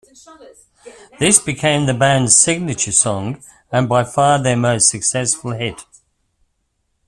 This 1.19 1.37
became 1.37 1.85
the 1.85 1.93
band's 1.93 2.35
signature 2.35 2.91
song 2.91 3.43
and 3.71 3.87
by 3.87 4.03
far 4.03 4.41
their 4.41 4.57
most 4.57 4.89
successful 4.89 5.51
hit. 5.51 5.85